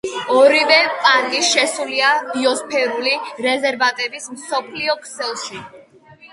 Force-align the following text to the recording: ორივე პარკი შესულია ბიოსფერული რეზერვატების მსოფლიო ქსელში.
ორივე 0.35 0.77
პარკი 1.03 1.41
შესულია 1.49 2.09
ბიოსფერული 2.31 3.15
რეზერვატების 3.49 4.29
მსოფლიო 4.35 4.99
ქსელში. 5.07 5.65